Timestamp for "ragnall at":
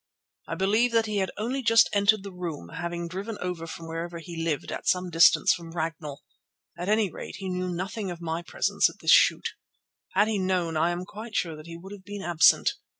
5.73-6.89